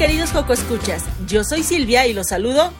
[0.00, 2.72] queridos Joco Escuchas, yo soy Silvia y los saludo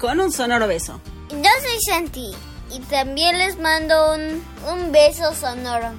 [0.00, 1.00] con un sonoro beso.
[1.30, 2.32] Yo soy Santi
[2.68, 5.92] y también les mando un, un beso sonoro.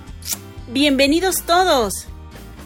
[0.68, 2.08] Bienvenidos todos.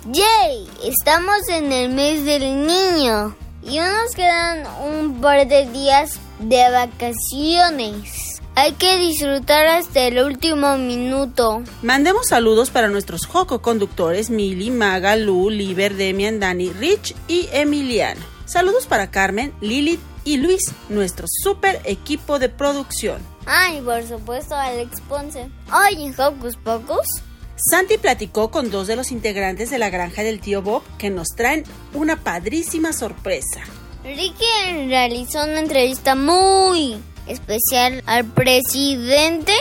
[0.06, 0.68] ¡Yay!
[0.84, 6.68] Estamos en el mes del niño y aún nos quedan un par de días de
[6.72, 8.29] vacaciones.
[8.62, 11.64] Hay que disfrutar hasta el último minuto.
[11.82, 18.20] Mandemos saludos para nuestros Joco conductores Mili, Maga, Lu, Liber, Demian, Dani, Rich y Emiliano.
[18.44, 23.22] Saludos para Carmen, Lilith y Luis, nuestro super equipo de producción.
[23.46, 25.50] Ah, y por supuesto Alex Ponce.
[25.72, 27.08] Hoy en Hocus Pocus.
[27.56, 31.30] Santi platicó con dos de los integrantes de la granja del tío Bob que nos
[31.30, 33.62] traen una padrísima sorpresa.
[34.04, 36.98] Ricky realizó una entrevista muy
[37.30, 39.54] especial al presidente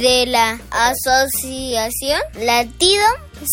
[0.00, 3.04] de la asociación Latido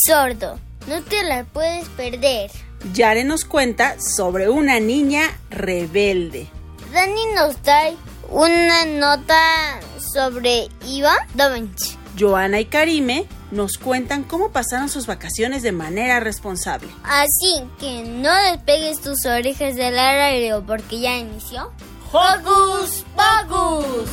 [0.08, 0.59] Sordo.
[0.88, 2.52] No te la puedes perder.
[2.94, 6.50] Yare nos cuenta sobre una niña rebelde.
[6.94, 7.95] Dani nos trae
[8.29, 9.79] una nota
[10.13, 11.96] sobre Iván Da Vinci.
[12.19, 16.90] Joana y Karime nos cuentan cómo pasaron sus vacaciones de manera responsable.
[17.03, 21.72] Así que no despegues tus orejas del aéreo porque ya inició.
[22.16, 24.07] ¡Hocus Pocus!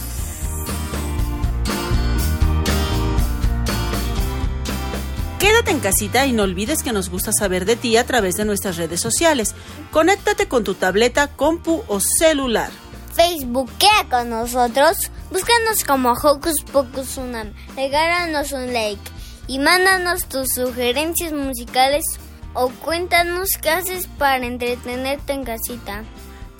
[5.38, 8.46] Quédate en casita y no olvides que nos gusta saber de ti a través de
[8.46, 9.54] nuestras redes sociales.
[9.90, 12.70] Conéctate con tu tableta, compu o celular.
[13.12, 15.10] Facebookea con nosotros.
[15.30, 17.52] Búscanos como Hocus Pocus Unam.
[17.76, 19.10] Regálanos un like
[19.46, 22.04] y mándanos tus sugerencias musicales
[22.54, 26.04] o cuéntanos qué haces para entretenerte en casita.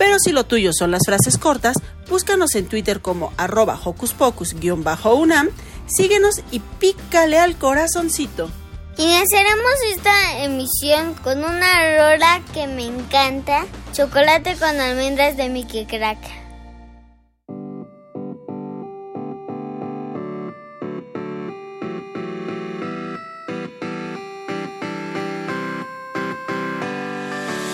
[0.00, 1.76] Pero si lo tuyo son las frases cortas,
[2.08, 5.50] búscanos en Twitter como arroba hocus pocus-unam,
[5.86, 8.50] síguenos y pícale al corazoncito.
[8.96, 16.18] Iniciaremos esta emisión con una rola que me encanta, Chocolate con almendras de Mickey Crack.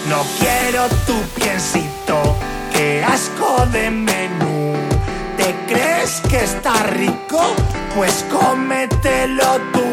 [0.08, 0.24] No
[0.84, 2.36] tu piensito,
[2.70, 4.74] qué asco de menú.
[5.38, 7.40] ¿Te crees que está rico?
[7.94, 9.86] Pues cómetelo tú.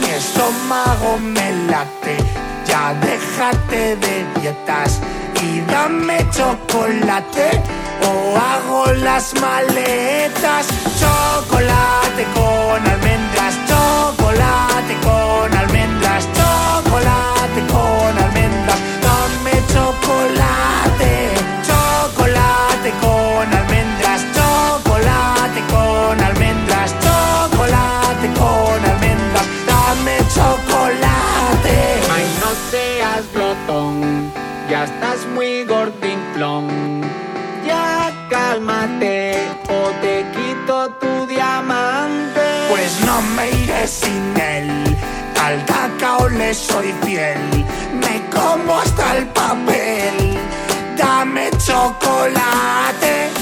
[0.00, 2.18] Mi estómago me late,
[2.66, 5.00] ya déjate de dietas
[5.42, 7.62] y dame chocolate
[8.06, 10.66] o hago las maletas.
[11.00, 18.23] Chocolate con almendras, chocolate con almendras, chocolate con almendras.
[20.04, 21.32] Chocolate,
[21.64, 29.46] chocolate con almendras, chocolate con almendras, chocolate con almendras.
[29.66, 31.76] Dame chocolate.
[32.12, 34.30] Ay, no seas glotón,
[34.68, 37.00] ya estás muy gordinflón.
[37.66, 39.38] Ya cálmate
[39.70, 42.66] o te quito tu diamante.
[42.68, 44.98] Pues no me iré sin él.
[45.42, 47.63] Al cacao le soy fiel.
[48.34, 50.38] Como hasta el papel.
[50.96, 53.33] Dame chocolate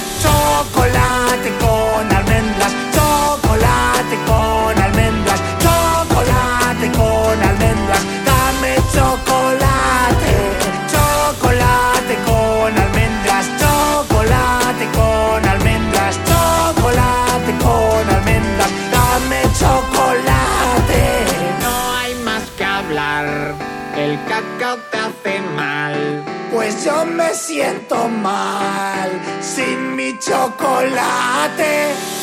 [27.92, 29.10] siento mal
[29.40, 32.21] sin mi chocolate.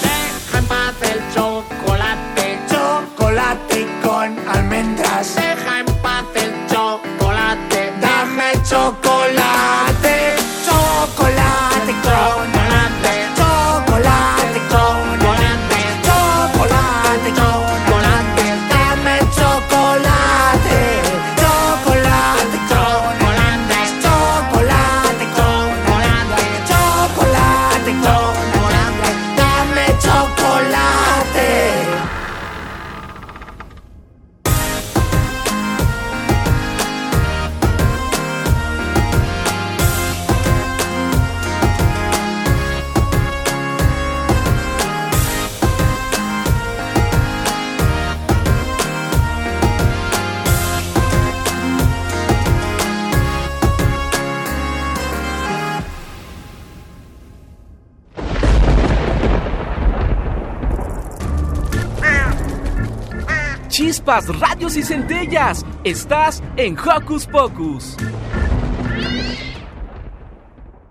[64.09, 65.65] Chispas, radios y centellas.
[65.83, 67.95] Estás en Hocus Pocus.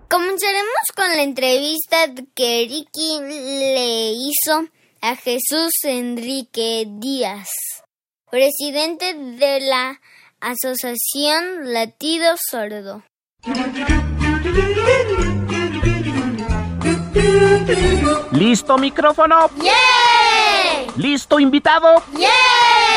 [0.09, 1.97] Comenzaremos con la entrevista
[2.33, 4.67] que Ricky le hizo
[5.01, 7.49] a Jesús Enrique Díaz,
[8.31, 9.99] presidente de la
[10.39, 13.03] Asociación Latido Sordo.
[18.31, 19.49] ¿Listo micrófono?
[19.61, 20.93] ¡Yeah!
[20.95, 22.01] ¿Listo invitado?
[22.17, 22.88] ¡Yeah!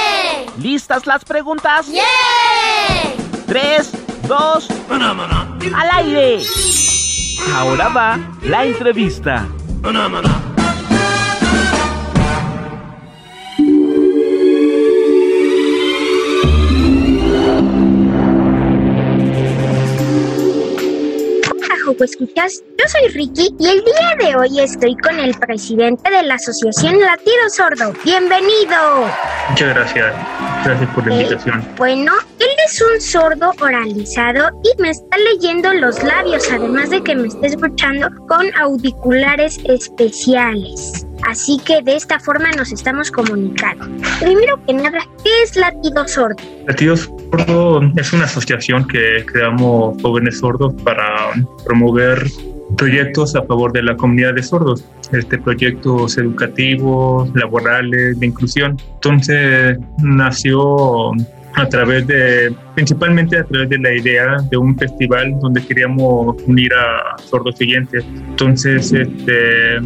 [0.59, 1.87] ¿Listas las preguntas?
[1.89, 2.03] ¡Yeah!
[3.47, 3.93] Tres,
[4.29, 6.43] dos, al aire.
[7.55, 9.47] Ahora va la entrevista.
[22.01, 22.63] Escuchas.
[22.79, 26.99] Yo soy Ricky y el día de hoy estoy con el presidente de la Asociación
[27.01, 27.93] Latido Sordo.
[28.05, 29.07] Bienvenido.
[29.51, 30.15] Muchas gracias.
[30.65, 31.65] Gracias por la Eh, invitación.
[31.77, 37.15] Bueno, él es un sordo oralizado y me está leyendo los labios, además de que
[37.15, 41.07] me está escuchando con auriculares especiales.
[41.29, 43.87] Así que de esta forma nos estamos comunicando.
[44.21, 46.43] Primero que nada, ¿qué es Latido Sordo?
[46.67, 51.33] Latidos Sordo es una asociación que creamos jóvenes sordos para
[51.65, 52.23] promover
[52.77, 54.85] proyectos a favor de la comunidad de sordos.
[55.13, 58.77] Este proyectos educativos, laborales, de inclusión.
[58.97, 61.13] Entonces nació
[61.55, 66.73] a través de, principalmente a través de la idea de un festival donde queríamos unir
[66.75, 68.05] a sordos oyentes.
[68.29, 69.81] Entonces, este,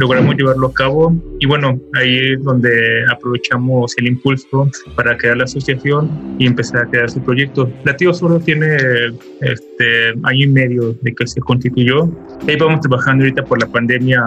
[0.00, 5.44] logramos llevarlo a cabo y bueno, ahí es donde aprovechamos el impulso para crear la
[5.44, 7.70] asociación y empezar a crear su proyecto.
[7.84, 8.76] Latido Sordo tiene
[9.40, 12.08] este, año y medio de que se constituyó.
[12.48, 14.22] Ahí vamos trabajando ahorita por la pandemia.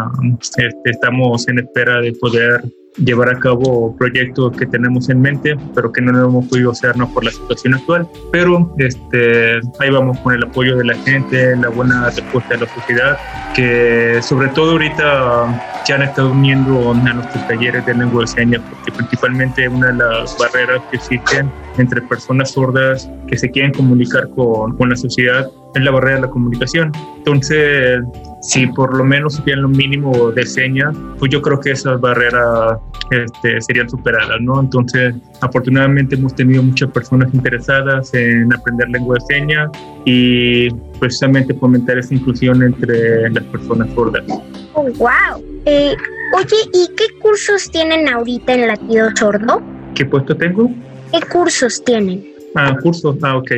[0.58, 2.62] Este, estamos en espera de poder
[2.98, 6.96] llevar a cabo proyectos que tenemos en mente, pero que no lo hemos podido hacer
[6.98, 7.12] ¿no?
[7.14, 8.08] por la situación actual.
[8.32, 12.74] Pero este, ahí vamos con el apoyo de la gente, la buena respuesta de la
[12.74, 13.18] sociedad,
[13.56, 18.62] que sobre todo ahorita ya han estado uniendo a nuestros talleres de lengua de señas,
[18.70, 24.30] porque principalmente una de las barreras que existen entre personas sordas que se quieren comunicar
[24.30, 26.92] con, con la sociedad es la barrera de la comunicación.
[27.18, 28.02] Entonces,
[28.44, 32.78] si por lo menos supieran lo mínimo de señas, pues yo creo que esas barreras
[33.10, 34.60] este, serían superadas, ¿no?
[34.60, 39.70] Entonces, afortunadamente hemos tenido muchas personas interesadas en aprender lengua de señas
[40.06, 40.70] y
[41.00, 44.24] precisamente fomentar esa inclusión entre las personas sordas.
[44.74, 45.42] Oh, wow.
[45.66, 45.96] Eh,
[46.36, 49.62] oye, ¿y qué cursos tienen ahorita en Latido Sordo?
[49.96, 50.70] ¿Qué puesto tengo?
[51.12, 52.26] ¿Qué cursos tienen?
[52.56, 53.52] Ah, cursos, ah, ok.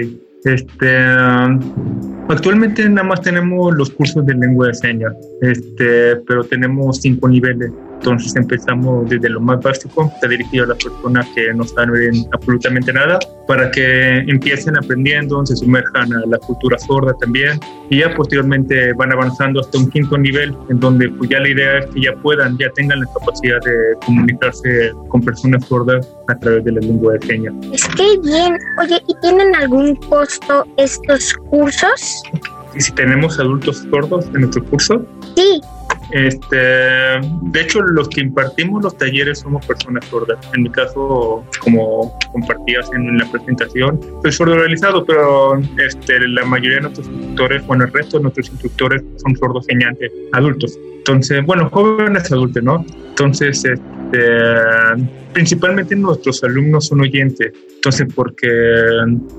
[0.45, 1.94] Este, um,
[2.29, 7.71] actualmente nada más tenemos los cursos de lengua de señas, este, pero tenemos cinco niveles.
[7.95, 12.93] Entonces empezamos desde lo más básico, está dirigido a las personas que no saben absolutamente
[12.93, 17.59] nada, para que empiecen aprendiendo, se sumerjan a la cultura sorda también,
[17.89, 21.79] y ya posteriormente van avanzando hasta un quinto nivel, en donde pues ya la idea
[21.79, 23.75] es que ya puedan, ya tengan la capacidad de
[24.05, 27.53] comunicarse con personas sordas a través de la lengua de señas.
[27.71, 28.57] Es que bien.
[28.81, 32.21] Oye, ¿y tienen algún costo estos cursos?
[32.75, 35.61] Y si tenemos adultos sordos en nuestro curso, Sí.
[36.11, 40.37] Este, de hecho, los que impartimos los talleres somos personas sordas.
[40.53, 46.77] En mi caso, como compartías en la presentación, soy sordo realizado, pero este, la mayoría
[46.77, 50.77] de nuestros instructores, bueno, el resto de nuestros instructores son sordos señantes, adultos.
[50.97, 52.85] Entonces, bueno, jóvenes adultos, ¿no?
[53.09, 53.81] Entonces, este,
[55.33, 57.51] principalmente nuestros alumnos son oyentes.
[57.75, 58.47] Entonces, porque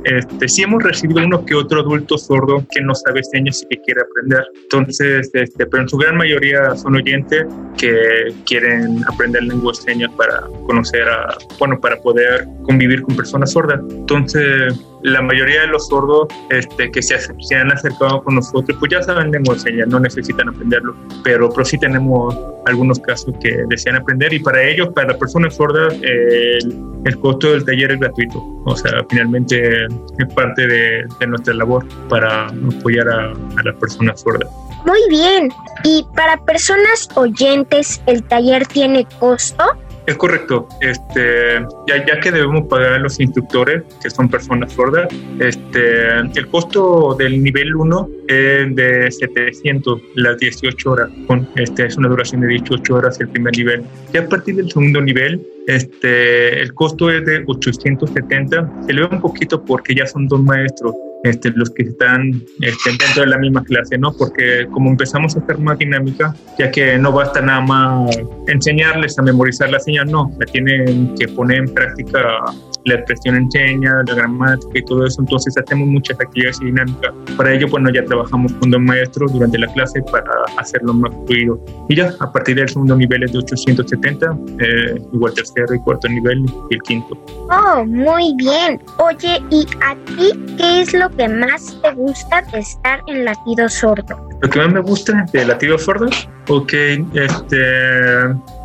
[0.05, 3.83] este, sí hemos recibido uno que otro adulto sordo que no sabe señas y que
[3.83, 4.45] quiere aprender.
[4.63, 7.45] Entonces, este, pero en su gran mayoría son oyentes
[7.77, 13.53] que quieren aprender lengua de señas para conocer a, bueno, para poder convivir con personas
[13.53, 13.81] sordas.
[13.91, 18.93] Entonces, la mayoría de los sordos este, que se, se, han acercado con nosotros, pues
[18.93, 23.65] ya saben lengua de señas, no necesitan aprenderlo, pero, pero sí tenemos algunos casos que
[23.69, 27.93] desean aprender y para ellos, para las personas sordas, eh, el, el, costo del taller
[27.93, 28.43] es gratuito.
[28.65, 34.49] O sea, finalmente es parte de, nuestra labor para apoyar a las personas sordas.
[34.85, 35.51] Muy bien.
[35.83, 39.65] ¿Y para personas oyentes el taller tiene costo?
[40.07, 40.69] Es correcto.
[40.81, 45.09] Este, ya, ya que debemos pagar a los instructores, que son personas sordas,
[45.41, 51.11] este, el costo del nivel 1 es de 700 las 18 horas.
[51.27, 53.83] Con, este, es una duración de 18 horas el primer nivel.
[54.13, 58.83] Y a partir del segundo nivel, este, el costo es de 870.
[58.87, 60.95] Se le ve un poquito porque ya son dos maestros.
[61.25, 64.13] Este, los que están este, dentro de la misma clase, ¿no?
[64.13, 69.23] Porque como empezamos a hacer más dinámica, ya que no basta nada más enseñarles a
[69.23, 72.45] memorizar la señal, no, la tienen que poner en práctica
[72.87, 77.13] la expresión en señas, la gramática y todo eso, entonces hacemos muchas actividades y dinámicas.
[77.37, 81.61] Para ello, bueno, ya trabajamos con dos maestros durante la clase para hacerlo más fluido.
[81.89, 86.09] Y ya, a partir del segundo nivel es de 870, eh, igual tercero y cuarto
[86.09, 87.19] nivel y el quinto.
[87.51, 88.81] Oh, muy bien.
[88.99, 93.69] Oye, ¿y a ti qué es lo que más te gusta de estar en Latido
[93.69, 94.29] Sordo?
[94.41, 96.07] Lo que más me gusta de Latido Sordo,
[96.49, 96.73] ok,
[97.15, 97.59] este,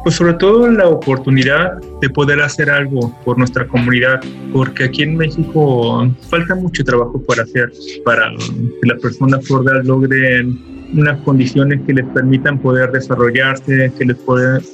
[0.04, 4.20] pues sobre todo la oportunidad de poder hacer algo por nuestra comunidad,
[4.52, 7.72] porque aquí en México falta mucho trabajo por hacer
[8.04, 10.60] para que las personas sordas logren
[10.94, 14.18] unas condiciones que les permitan poder desarrollarse, que les,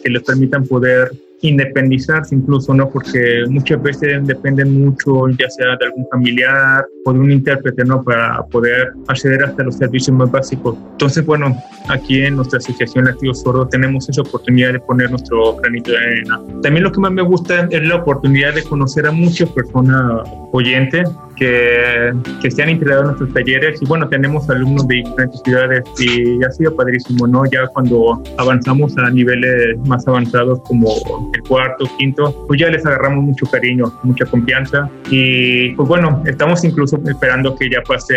[0.03, 2.89] que les permitan poder independizarse incluso, ¿no?
[2.89, 8.03] Porque muchas veces dependen mucho, ya sea de algún familiar o de un intérprete, ¿no?
[8.03, 10.75] Para poder acceder hasta los servicios más básicos.
[10.91, 11.55] Entonces, bueno,
[11.89, 16.41] aquí en nuestra asociación Latido Sordo tenemos esa oportunidad de poner nuestro granito de arena.
[16.63, 21.09] También lo que más me gusta es la oportunidad de conocer a muchas personas oyentes
[21.37, 25.83] que, que se han integrado en nuestros talleres y bueno, tenemos alumnos de diferentes ciudades
[25.99, 27.45] y ha sido padrísimo, ¿no?
[27.45, 30.89] Ya cuando avanzamos a niveles más avanzados como
[31.33, 36.63] el cuarto, quinto, pues ya les agarramos mucho cariño, mucha confianza y pues bueno, estamos
[36.63, 38.15] incluso esperando que ya pase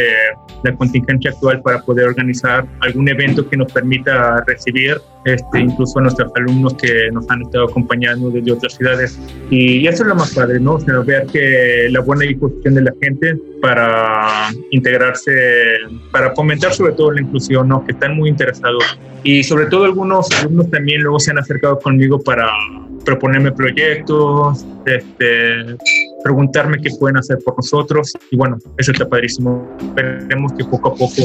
[0.63, 6.03] la contingencia actual para poder organizar algún evento que nos permita recibir este, incluso a
[6.03, 9.19] nuestros alumnos que nos han estado acompañando desde otras ciudades.
[9.51, 10.75] Y eso es lo más padre, ¿no?
[10.75, 15.33] O sea, ver que la buena disposición de la gente para integrarse,
[16.11, 17.85] para fomentar sobre todo la inclusión, ¿no?
[17.85, 18.85] Que están muy interesados.
[19.23, 22.49] Y sobre todo algunos alumnos también luego se han acercado conmigo para
[23.05, 25.77] proponerme proyectos, este,
[26.23, 29.67] preguntarme qué pueden hacer por nosotros y bueno, eso está padrísimo.
[29.81, 31.23] Esperemos que poco a poco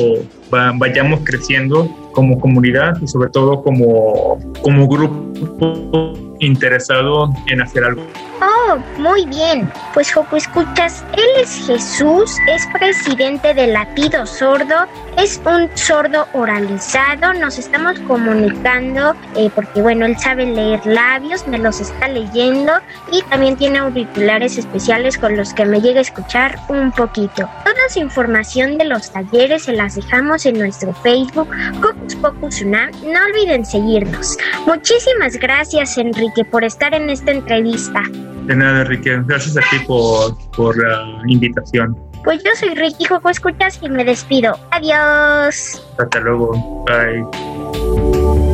[0.77, 8.01] vayamos creciendo como comunidad y sobre todo como, como grupo interesado en hacer algo.
[8.41, 9.71] Oh, muy bien.
[9.93, 14.87] Pues Joco, escuchas, él es Jesús, es presidente de Latido Sordo,
[15.17, 21.57] es un sordo oralizado, nos estamos comunicando eh, porque bueno, él sabe leer labios, me
[21.57, 22.73] los está leyendo
[23.09, 27.49] y también tiene auriculares especiales con los que me llega a escuchar un poquito.
[27.63, 32.91] Toda su información de los talleres se las dejamos en nuestro Facebook, Hocus Pocus Unam.
[33.03, 34.37] No olviden seguirnos.
[34.65, 38.03] Muchísimas gracias, Enrique, por estar en esta entrevista.
[38.45, 39.21] De nada, Enrique.
[39.25, 41.97] Gracias a ti por, por la invitación.
[42.23, 44.57] Pues yo soy Ricky Joco Escuchas y me despido.
[44.71, 45.81] Adiós.
[45.97, 46.85] Hasta luego.
[46.85, 48.44] Bye.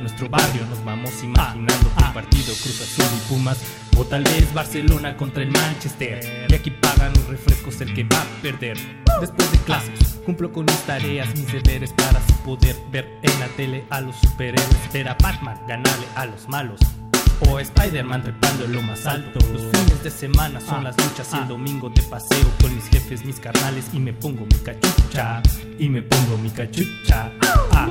[0.00, 3.58] Nuestro barrio, nos vamos imaginando que partido Cruz Azul y Pumas
[3.96, 6.46] o tal vez Barcelona contra el Manchester.
[6.48, 8.76] Y aquí pagan los refrescos el que va a perder.
[9.20, 13.48] Después de clases, cumplo con mis tareas, mis deberes para así poder ver en la
[13.56, 14.92] tele a los superhéroes.
[14.92, 16.80] Ver a Batman ganarle a los malos.
[17.48, 19.38] O Spider-Man trepando en lo más alto.
[19.52, 23.24] Los fines de semana son las luchas y el domingo de paseo con mis jefes,
[23.24, 25.42] mis carnales y me pongo mi cachucha.
[25.78, 27.32] Y me pongo mi cachucha.
[27.72, 27.88] Ah.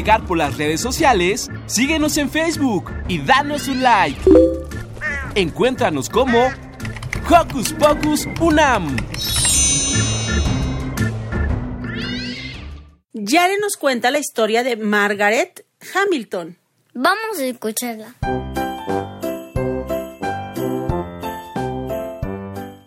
[0.00, 4.18] Navegar por las redes sociales, síguenos en Facebook y danos un like.
[5.34, 6.48] Encuéntranos como
[7.28, 8.96] Hocus Pocus Unam.
[13.12, 16.56] Yare nos cuenta la historia de Margaret Hamilton.
[16.94, 18.14] Vamos a escucharla.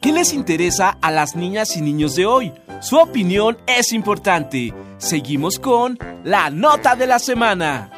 [0.01, 2.51] ¿Qué les interesa a las niñas y niños de hoy?
[2.83, 4.73] Su opinión es importante.
[4.97, 7.89] Seguimos con la nota de la semana.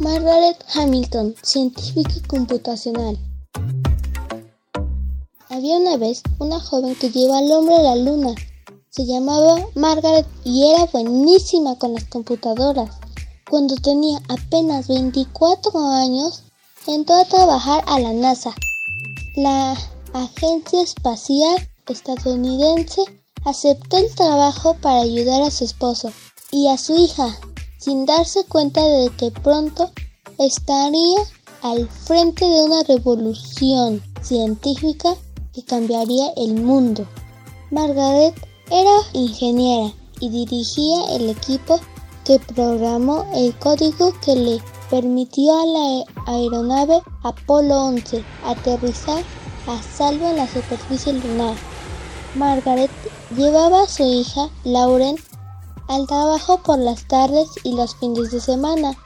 [0.00, 3.16] Margaret Hamilton, científica computacional.
[5.48, 8.34] Había una vez una joven que lleva al hombre a la luna.
[8.90, 12.96] Se llamaba Margaret y era buenísima con las computadoras.
[13.50, 16.42] Cuando tenía apenas 24 años,
[16.86, 18.54] entró a trabajar a la NASA,
[19.36, 19.76] la
[20.14, 23.02] Agencia Espacial Estadounidense.
[23.44, 26.10] Aceptó el trabajo para ayudar a su esposo
[26.50, 27.38] y a su hija,
[27.78, 29.90] sin darse cuenta de que pronto
[30.38, 31.18] estaría
[31.62, 35.14] al frente de una revolución científica
[35.52, 37.06] que cambiaría el mundo.
[37.70, 38.34] Margaret
[38.70, 41.80] era ingeniera y dirigía el equipo
[42.24, 49.22] que programó el código que le permitió a la aeronave Apolo 11 aterrizar
[49.66, 51.54] a salvo en la superficie lunar.
[52.34, 52.90] Margaret
[53.36, 55.16] llevaba a su hija, Lauren,
[55.88, 58.96] al trabajo por las tardes y los fines de semana.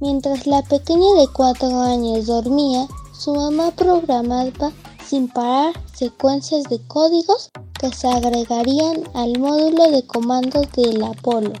[0.00, 4.72] Mientras la pequeña de cuatro años dormía, su mamá programaba
[5.06, 11.52] sin parar secuencias de códigos que se agregarían al módulo de comandos del Apolo.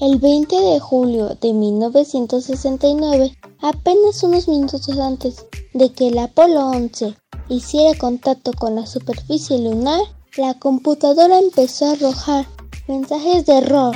[0.00, 7.16] El 20 de julio de 1969, apenas unos minutos antes de que el Apolo 11
[7.48, 10.00] hiciera contacto con la superficie lunar,
[10.36, 12.46] la computadora empezó a arrojar
[12.88, 13.94] mensajes de error.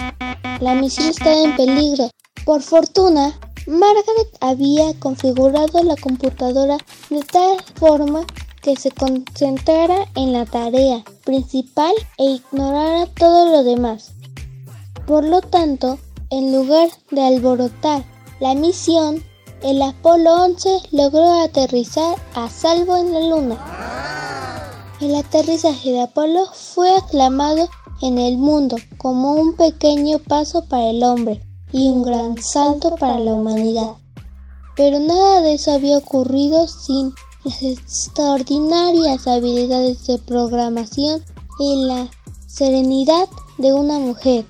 [0.61, 2.11] La misión estaba en peligro.
[2.45, 3.39] Por fortuna,
[3.69, 6.79] Margaret había configurado la computadora
[7.11, 8.25] de tal forma
[8.63, 14.13] que se concentrara en la tarea principal e ignorara todo lo demás.
[15.07, 15.99] Por lo tanto,
[16.31, 18.07] en lugar de alborotar
[18.41, 19.23] la misión,
[19.63, 23.59] el Apolo 11 logró aterrizar a salvo en la Luna.
[25.03, 27.69] El aterrizaje de Apolo fue aclamado
[28.01, 33.19] en el mundo como un pequeño paso para el hombre y un gran salto para
[33.19, 33.97] la humanidad.
[34.77, 37.13] Pero nada de eso había ocurrido sin
[37.45, 41.25] las extraordinarias habilidades de programación
[41.59, 42.09] y la
[42.47, 43.29] serenidad
[43.59, 44.45] de una mujer.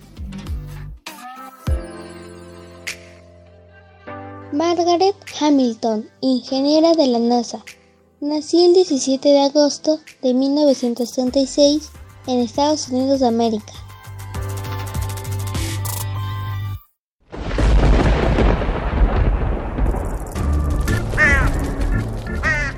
[4.53, 7.65] Margaret Hamilton, ingeniera de la NASA,
[8.21, 11.91] nació el 17 de agosto de 1936
[12.27, 13.73] en Estados Unidos de América.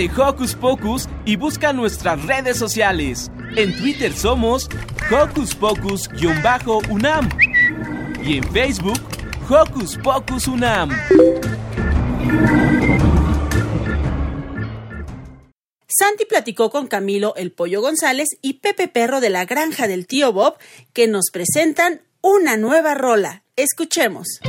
[0.00, 3.30] De Hocus Pocus y busca nuestras redes sociales.
[3.54, 4.66] En Twitter somos
[5.10, 7.28] Hocus Pocus-UNAM
[8.24, 8.98] y en Facebook
[9.50, 10.88] Hocus Pocus UNAM.
[15.86, 20.32] Santi platicó con Camilo el Pollo González y Pepe Perro de la granja del tío
[20.32, 20.56] Bob
[20.94, 23.42] que nos presentan una nueva rola.
[23.54, 24.40] Escuchemos.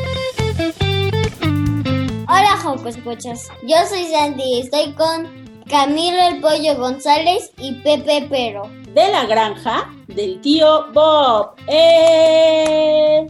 [2.29, 3.49] Hola, Jocos Pochas.
[3.63, 5.40] Yo soy Sandy y estoy con
[5.71, 8.69] Camilo el Pollo González y Pepe Pero.
[8.93, 11.51] De la granja del tío Bob.
[11.65, 13.25] ¡Eh!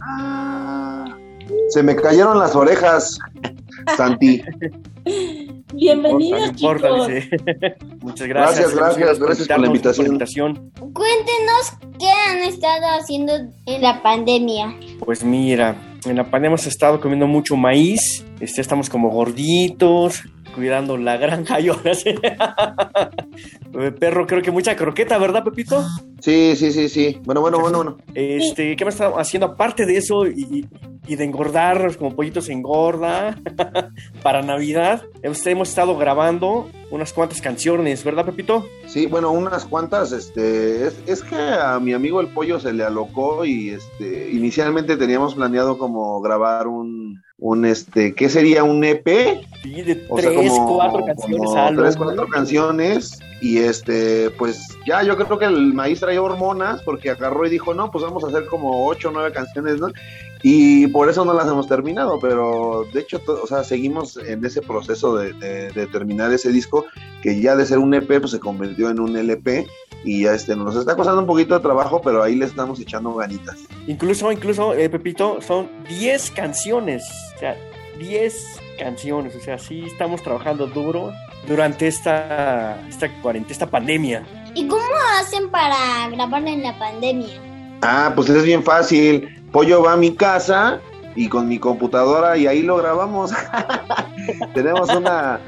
[1.68, 3.16] Se me cayeron las orejas,
[3.96, 4.42] Santi.
[5.72, 6.82] Bienvenidos, chicos.
[8.00, 8.74] Muchas gracias.
[8.74, 10.72] Gracias, gracias, gracias por la invitación.
[10.74, 13.34] Cuéntenos qué han estado haciendo
[13.66, 14.74] en la pandemia.
[14.98, 20.96] Pues mira, en la pandemia hemos estado comiendo mucho maíz, este, estamos como gorditos, cuidando
[20.96, 22.14] la granja y ahora sí.
[23.98, 25.84] Perro, creo que mucha croqueta, ¿verdad, Pepito?
[26.20, 27.20] Sí, sí, sí, sí.
[27.24, 27.98] Bueno, bueno, bueno, bueno.
[28.14, 30.68] Este, ¿qué hemos estado haciendo aparte de eso y,
[31.08, 33.36] de engordar como pollitos engorda
[34.22, 35.02] para Navidad?
[35.22, 38.66] Hemos estado grabando unas cuantas canciones, ¿verdad, Pepito?
[38.86, 42.84] Sí, bueno, unas cuantas, este, es, es, que a mi amigo el pollo se le
[42.84, 49.04] alocó y este, inicialmente teníamos planeado como grabar un, un este, ¿qué sería un EP?
[49.62, 53.18] Sí, de tres, cuatro canciones Tres, cuatro canciones.
[53.40, 57.74] Y este, pues ya yo creo que el maíz traía hormonas porque agarró y dijo,
[57.74, 59.88] no, pues vamos a hacer como ocho o nueve canciones, ¿no?
[60.42, 64.60] Y por eso no las hemos terminado, pero de hecho, o sea, seguimos en ese
[64.60, 66.84] proceso de, de, terminar ese disco,
[67.22, 69.68] que ya de ser un EP, pues se convirtió en un LP,
[70.04, 73.14] y ya este, nos está costando un poquito de trabajo, pero ahí le estamos echando
[73.14, 73.56] ganitas.
[73.86, 77.04] Incluso, incluso, eh, Pepito, son 10 canciones,
[77.36, 77.56] o sea,
[78.00, 78.34] 10
[78.78, 81.12] canciones, o sea, sí estamos trabajando duro
[81.46, 84.24] durante esta, esta cuarentena, esta pandemia.
[84.54, 84.82] ¿Y cómo
[85.20, 87.40] hacen para grabar en la pandemia?
[87.82, 89.41] Ah, pues es bien fácil.
[89.52, 90.80] Pollo va a mi casa
[91.14, 93.32] y con mi computadora y ahí lo grabamos.
[94.54, 95.40] Tenemos una...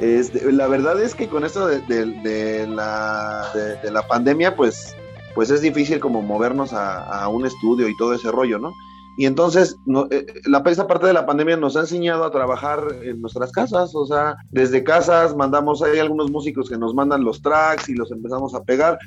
[0.00, 4.96] Este, la verdad es que con esto de, la, de, la pandemia, pues,
[5.34, 8.72] pues es difícil como movernos a, un estudio y todo ese rollo, ¿no?
[9.18, 12.82] Y entonces, no, eh, la, esa parte de la pandemia nos ha enseñado a trabajar
[13.02, 17.42] en nuestras casas, o sea, desde casas mandamos, hay algunos músicos que nos mandan los
[17.42, 18.98] tracks y los empezamos a pegar,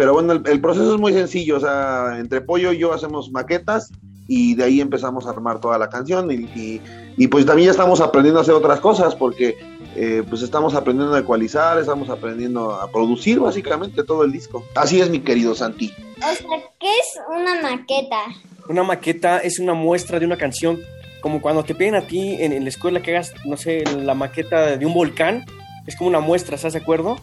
[0.00, 3.92] pero bueno, el, proceso es muy sencillo, o sea, entre Pollo y yo hacemos maquetas
[4.26, 6.80] y de ahí empezamos a armar toda la canción y,
[7.18, 9.58] y, pues también ya estamos aprendiendo a hacer otras cosas porque
[9.94, 14.64] eh, pues estamos aprendiendo a ecualizar, estamos aprendiendo a producir básicamente todo el disco.
[14.74, 15.92] Así es mi querido Santi.
[16.16, 18.22] O sea, ¿qué es una maqueta?
[18.70, 20.80] Una maqueta es una muestra de una canción
[21.20, 24.78] como cuando te piden a ti en, la escuela que hagas, no sé, la maqueta
[24.78, 25.44] de un volcán,
[25.86, 27.18] es como una muestra, ¿estás de acuerdo?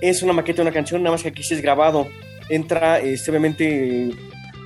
[0.00, 2.08] Es una maqueta de una canción, nada más que aquí sí es grabado.
[2.48, 4.10] Entra, este, obviamente,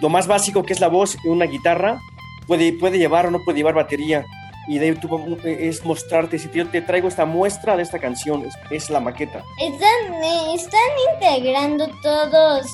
[0.01, 2.01] lo más básico que es la voz, una guitarra,
[2.47, 4.25] puede, puede llevar o no puede llevar batería.
[4.67, 8.45] Y de ahí tú, es mostrarte, si yo te traigo esta muestra de esta canción,
[8.71, 9.43] es, la maqueta.
[9.61, 10.81] ¿Están, eh, ¿Están
[11.13, 12.67] integrando todos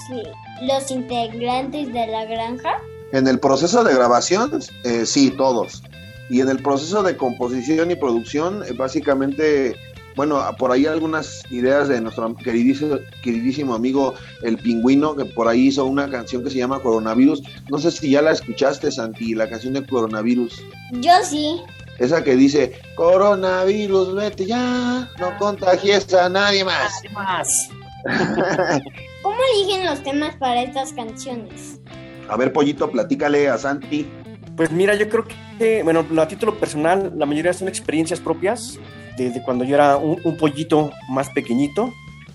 [0.63, 2.81] los integrantes de la granja?
[3.13, 5.83] En el proceso de grabación, eh, sí, todos.
[6.29, 9.75] Y en el proceso de composición y producción, eh, básicamente
[10.21, 15.69] bueno, por ahí algunas ideas de nuestro queridísimo, queridísimo amigo El Pingüino, que por ahí
[15.69, 17.43] hizo una canción que se llama Coronavirus.
[17.71, 20.63] No sé si ya la escuchaste, Santi, la canción de Coronavirus.
[20.93, 21.63] Yo sí.
[21.99, 26.93] Esa que dice, coronavirus, vete ya, no contagies a nadie más.
[27.03, 27.71] Nadie más.
[29.23, 31.81] ¿Cómo eligen los temas para estas canciones?
[32.29, 34.07] A ver, Pollito, platícale a Santi.
[34.55, 35.25] Pues mira, yo creo
[35.59, 38.79] que, bueno, a título personal, la mayoría son experiencias propias
[39.17, 41.93] desde cuando yo era un, pollito más pequeñito.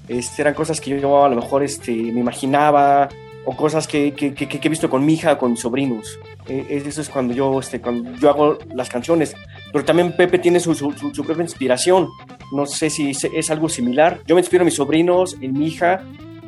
[0.07, 3.09] Este, eran cosas que yo a lo mejor este, me imaginaba
[3.45, 6.19] o cosas que, que, que, he visto con mi hija, con mis sobrinos.
[6.47, 9.35] Eh, eso es cuando yo, este, cuando yo hago las canciones.
[9.71, 10.91] Pero también Pepe tiene su, su,
[11.23, 12.09] propia inspiración.
[12.51, 14.19] No sé si es, algo similar.
[14.25, 16.03] Yo me inspiro en mis sobrinos, en mi hija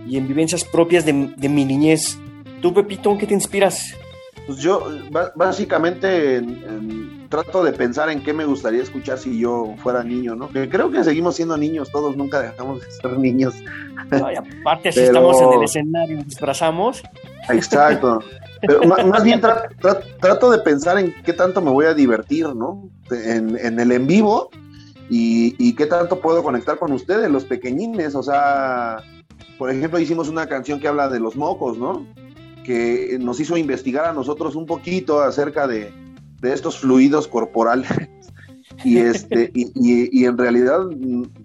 [0.08, 2.18] y en vivencias propias de, de mi niñez.
[2.62, 3.94] ¿Tú, Pepito, qué te inspiras?
[4.48, 4.88] Pues yo
[5.36, 6.42] básicamente
[7.28, 10.50] trato de pensar en qué me gustaría escuchar si yo fuera niño, ¿no?
[10.50, 13.56] Que creo que seguimos siendo niños, todos nunca dejamos de ser niños.
[14.10, 17.04] aparte, así estamos en el escenario, disfrazamos.
[17.50, 18.20] Exacto.
[18.62, 22.90] Pero más, bien trato de pensar en qué tanto me voy a divertir, ¿no?
[23.12, 24.50] En, el en vivo
[25.10, 28.16] y, y qué tanto puedo conectar con ustedes, los pequeñines.
[28.16, 29.04] O sea,
[29.58, 32.06] por ejemplo, hicimos una canción que habla de los mocos, ¿no?
[32.68, 35.94] Que nos hizo investigar a nosotros un poquito acerca de,
[36.44, 37.90] estos fluidos corporales.
[38.84, 40.82] y, este, y, en realidad,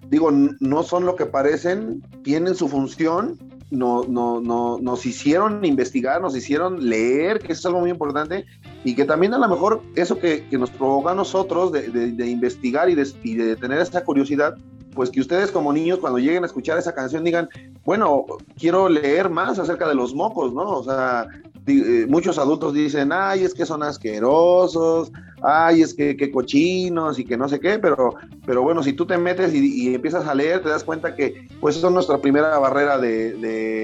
[0.09, 3.39] digo, no son lo que parecen, tienen su función,
[3.71, 8.45] no, no, no, nos hicieron investigar, nos hicieron leer, que es algo muy importante,
[8.83, 12.89] y que también a lo mejor eso que, nos provoca a nosotros de, de, investigar
[12.89, 14.57] y de, y de tener esta curiosidad,
[14.93, 17.49] pues que ustedes como niños cuando lleguen a escuchar esa canción digan,
[17.85, 18.25] bueno,
[18.57, 20.63] quiero leer más acerca de los mocos, ¿no?
[20.63, 21.27] O sea,
[21.65, 27.25] eh, muchos adultos dicen, ay, es que son asquerosos, ay, es que, qué cochinos y
[27.25, 30.61] que no sé qué, pero, pero bueno, si tú te metes y, empiezas a leer,
[30.61, 33.33] te das cuenta que pues es nuestra primera barrera de,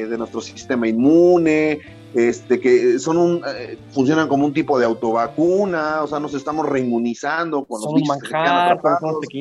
[0.07, 1.79] de nuestro sistema inmune,
[2.13, 6.67] este, que son un, eh, funcionan como un tipo de autovacuna, o sea, nos estamos
[6.67, 8.79] reinmunizando con son los manjar,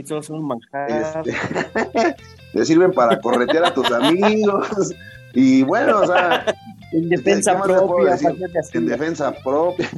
[0.07, 0.90] son son manjar.
[0.90, 1.35] Este,
[2.52, 4.92] te sirven para corretear a tus amigos.
[5.35, 6.44] Y bueno, o sea,
[6.92, 8.18] en defensa propia,
[8.72, 9.90] en defensa propia.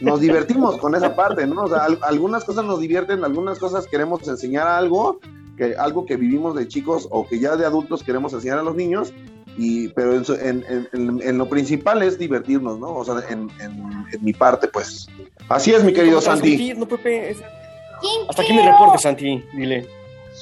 [0.00, 1.64] Nos divertimos con esa parte, ¿no?
[1.64, 5.20] O sea, algunas cosas nos divierten, algunas cosas queremos enseñar algo,
[5.56, 8.74] que algo que vivimos de chicos o que ya de adultos queremos enseñar a los
[8.76, 9.12] niños
[9.56, 12.88] y, pero en, en, en, lo principal es divertirnos, ¿no?
[12.88, 13.50] O sea, en,
[14.20, 15.08] mi parte, pues.
[15.48, 16.74] Así es, mi querido Santi.
[16.74, 17.36] No, Pepe,
[18.28, 19.86] Hasta aquí mi reporte, Santi, dile.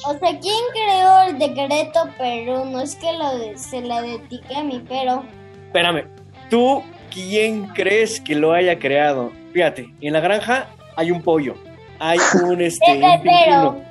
[0.07, 2.64] O sea, ¿quién creó el decreto Perú?
[2.66, 5.25] No es que lo se le dedique a mí, pero...
[5.66, 6.05] Espérame,
[6.49, 9.33] ¿tú quién crees que lo haya creado?
[9.53, 11.57] Fíjate, en la granja hay un pollo.
[11.99, 12.92] hay un este.
[12.92, 13.83] un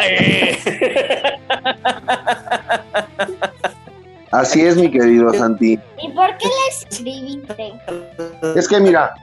[0.00, 0.58] eh.
[4.36, 5.78] Así es, mi querido Santi.
[5.98, 7.72] ¿Y por qué le escribiste?
[8.54, 9.14] Es que mira,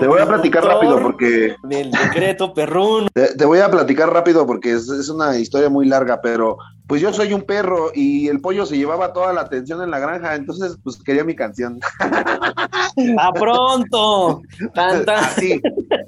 [0.00, 1.54] te voy a platicar rápido porque...
[1.64, 3.06] Del decreto perrún.
[3.12, 6.56] Te, voy a platicar rápido porque es, es, una historia muy larga, pero
[6.86, 9.98] pues yo soy un perro y el pollo se llevaba toda la atención en la
[9.98, 11.78] granja, entonces pues quería mi canción.
[13.18, 14.40] ¡A pronto!
[14.74, 15.60] Así,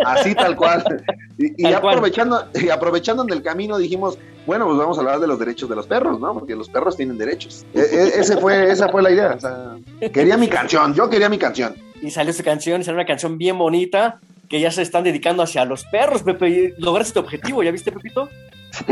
[0.06, 0.82] así tal cual.
[1.36, 5.38] Y, aprovechando, y aprovechando en el camino dijimos, bueno, pues vamos a hablar de los
[5.38, 6.34] derechos de los perros, ¿no?
[6.34, 7.64] Porque los perros tienen derechos.
[7.74, 9.38] E, e, ese fue, esa fue la idea.
[10.12, 11.74] quería mi canción, yo quería mi canción.
[12.02, 15.64] Y salió esa canción, salió una canción bien bonita que ya se están dedicando hacia
[15.64, 16.74] los perros, Pepe.
[16.78, 18.28] lograste tu objetivo, ¿ya viste, Pepito?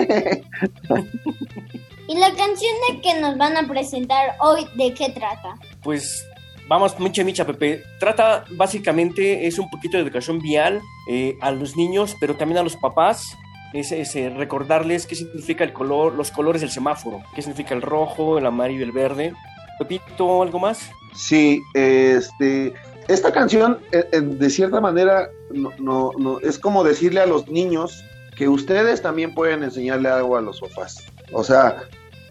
[2.09, 5.55] ¿Y la canción de que nos van a presentar hoy, de qué trata?
[5.83, 6.27] Pues
[6.69, 7.85] vamos, micha, micha, Pepe.
[7.99, 12.63] Trata básicamente, es un poquito de educación vial eh, a los niños, pero también a
[12.63, 13.37] los papás.
[13.73, 18.39] Es, eh, recordarles qué significa el color, los colores del semáforo, qué significa el rojo,
[18.39, 19.33] el amarillo el verde.
[19.79, 20.91] Pepito, ¿algo más?
[21.15, 22.75] Sí, este,
[23.09, 28.05] esta canción, eh, de cierta manera, no, no, es como decirle a los niños
[28.37, 31.05] que ustedes también pueden enseñarle algo a los sofás.
[31.33, 31.83] O sea,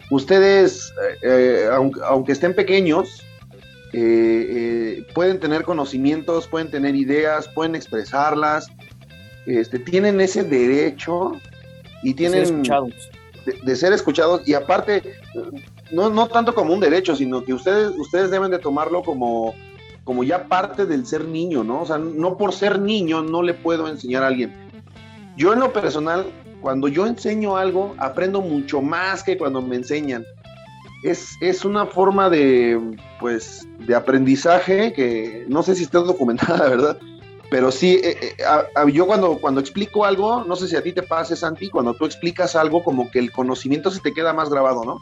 [0.10, 1.70] ustedes, eh, eh,
[2.04, 3.24] aunque, estén pequeños,
[3.94, 8.68] eh, pueden tener conocimientos, pueden tener ideas, pueden expresarlas,
[9.46, 11.34] este, tienen ese derecho
[12.04, 12.94] y tienen de ser escuchados.
[13.64, 15.02] De, ser escuchados y aparte,
[15.92, 19.56] no, no tanto como un derecho, sino que ustedes, ustedes deben de tomarlo como,
[20.04, 21.82] como ya parte del ser niño, ¿no?
[21.82, 24.54] O sea, no por ser niño no le puedo enseñar a alguien
[25.38, 26.26] yo en lo personal,
[26.62, 30.26] cuando yo enseño algo, aprendo mucho más que cuando me enseñan.
[31.04, 32.80] Es, es una forma de,
[33.20, 37.00] pues, de aprendizaje que no sé si está documentada, ¿verdad?
[37.52, 41.04] Pero sí, eh, eh, yo cuando, cuando explico algo, no sé si a ti te
[41.04, 44.86] pasa, Santi, cuando tú explicas algo, como que el conocimiento se te queda más grabado,
[44.86, 45.02] ¿no?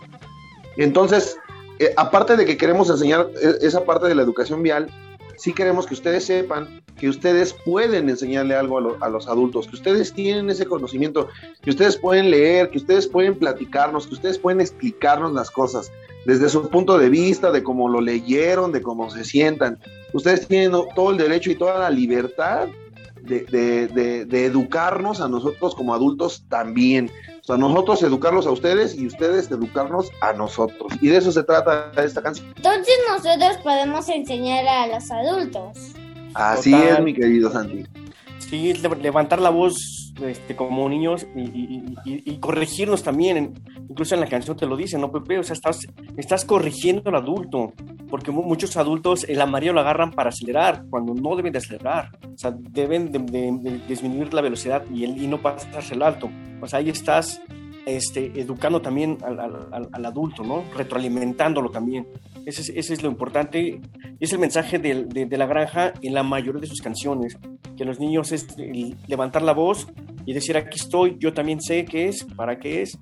[0.76, 1.38] Entonces,
[1.78, 3.30] eh, aparte de que queremos enseñar
[3.62, 4.90] esa parte de la educación vial,
[5.38, 10.12] sí queremos que ustedes sepan que ustedes pueden enseñarle algo a, los adultos, que ustedes
[10.12, 11.28] tienen ese conocimiento,
[11.62, 15.92] que ustedes pueden leer, que ustedes pueden platicarnos, que ustedes pueden explicarnos las cosas
[16.26, 19.80] desde su punto de vista, de cómo lo leyeron, de cómo se sientan.
[20.14, 22.68] Ustedes tienen todo el derecho y toda la libertad
[23.22, 27.12] de, educarnos a nosotros como adultos también.
[27.42, 30.94] O sea, nosotros educarlos a ustedes y ustedes educarnos a nosotros.
[31.02, 32.48] Y de eso se trata esta canción.
[32.56, 35.94] Entonces nosotros podemos enseñar a los adultos.
[36.34, 37.86] Así es, mi querido Santi.
[38.40, 43.54] Sí, levantar la voz este, como niños y, corregirnos también.
[43.90, 45.40] incluso en la canción te lo dice, ¿no, Pepe?
[45.40, 45.80] O sea, estás,
[46.18, 47.74] estás corrigiendo al adulto,
[48.10, 52.18] porque muchos adultos el amarillo lo agarran para acelerar, cuando no deben de acelerar.
[52.34, 56.30] O sea, deben de, disminuir la velocidad y, el, y no pasarse el alto.
[56.66, 57.42] Sea, ahí estás
[57.86, 60.64] este, educando también al, adulto, ¿no?
[60.76, 62.08] Retroalimentándolo también.
[62.46, 63.82] Ese es, lo importante.
[64.20, 67.38] Es el mensaje de, la granja en la mayoría de sus canciones.
[67.78, 68.48] Que los niños es
[69.08, 69.88] levantar la voz
[70.26, 72.98] y decir, aquí estoy, yo también sé qué es, para qué es.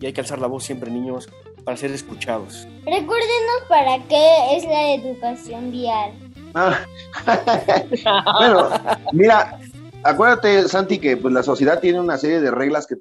[0.00, 1.28] Y hay que alzar la voz siempre, niños,
[1.64, 2.66] para ser escuchados.
[2.84, 6.12] Recuérdenos para qué es la educación vial.
[6.54, 6.80] Ah.
[8.38, 8.70] bueno,
[9.12, 9.58] mira,
[10.02, 12.96] acuérdate, Santi, que pues, la sociedad tiene una serie de reglas que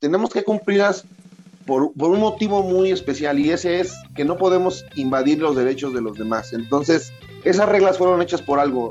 [0.00, 1.04] tenemos que cumplirlas
[1.66, 6.00] por, un motivo muy especial y ese es que no podemos invadir los derechos de
[6.00, 6.52] los demás.
[6.52, 7.12] Entonces,
[7.44, 8.90] esas reglas fueron hechas por algo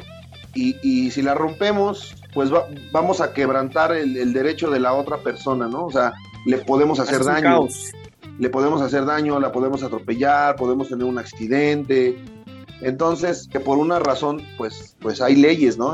[0.53, 2.49] y, si las rompemos, pues
[2.91, 5.86] vamos a quebrantar el, derecho de la otra persona, ¿no?
[5.86, 6.13] O sea,
[6.45, 7.67] le podemos hacer daño.
[8.39, 12.17] Le podemos hacer daño, la podemos atropellar, podemos tener un accidente,
[12.81, 15.93] entonces, que por una razón, pues, pues hay leyes, ¿no?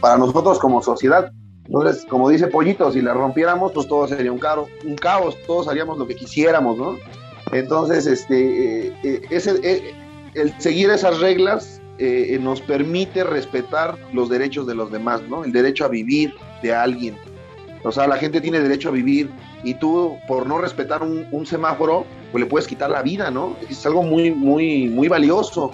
[0.00, 1.30] para nosotros como sociedad.
[1.66, 5.68] Entonces, como dice Pollito, si la rompiéramos, pues todo sería un, caro, un caos, todos
[5.68, 6.96] haríamos lo que quisiéramos, ¿no?
[7.52, 9.94] Entonces, este, eh, eh, eh,
[10.34, 11.80] el seguir esas reglas
[12.40, 15.44] nos permite respetar los derechos de los demás, ¿no?
[15.44, 17.16] El derecho a vivir de alguien.
[17.84, 19.30] O sea, la gente tiene derecho a vivir
[19.64, 23.56] y tú, por no respetar un semáforo, pues le puedes quitar la vida, ¿no?
[23.68, 25.70] Es algo muy, muy, muy valioso.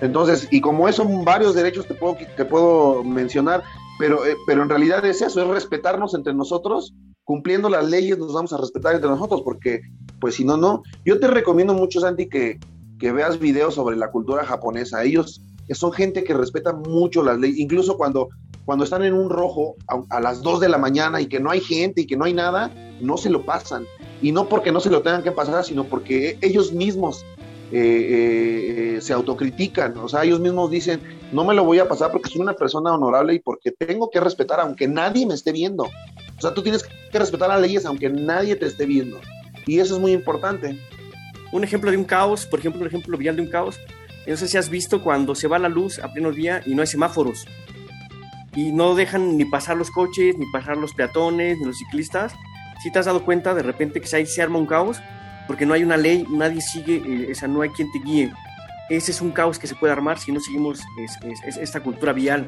[0.00, 3.62] Entonces, y como eso, varios derechos te puedo, te puedo mencionar,
[3.98, 8.32] pero, eh, pero en realidad es eso, es respetarnos entre nosotros, cumpliendo las leyes nos
[8.32, 9.80] vamos a respetar entre nosotros, porque
[10.20, 10.82] pues si no, no.
[11.04, 12.58] Yo te recomiendo mucho, Santi, que,
[12.98, 15.02] que veas videos sobre la cultura japonesa.
[15.02, 18.28] Ellos son gente que respeta mucho las leyes, incluso cuando,
[18.66, 19.76] cuando están en un rojo
[20.10, 22.34] a, las 2 de la mañana y que no hay gente y que no hay
[22.34, 23.86] nada, no se lo pasan
[24.20, 27.24] y no porque no se lo tengan que pasar, sino porque ellos mismos
[27.70, 31.00] eh, se autocritican, o sea, ellos mismos dicen,
[31.32, 34.18] no me lo voy a pasar porque soy una persona honorable y porque tengo que
[34.18, 35.84] respetar aunque nadie me esté viendo.
[35.84, 39.18] O sea, tú tienes que respetar las leyes aunque nadie te esté viendo.
[39.64, 40.76] Y eso es muy importante.
[41.52, 43.78] Un ejemplo de un caos, por ejemplo, un ejemplo vial de un caos.
[44.26, 46.82] No sé si has visto cuando se va la luz a pleno día y no
[46.82, 47.46] hay semáforos.
[48.56, 52.34] Y no dejan ni pasar los coches, ni pasar los peatones, ni los ciclistas.
[52.82, 55.00] Si te has dado cuenta de repente que se, arma un caos
[55.46, 58.32] porque no hay una ley, nadie sigue, eh, o sea, no hay quien te guíe.
[58.90, 60.80] Ese es un caos que se puede armar si no seguimos
[61.60, 62.46] esta cultura vial.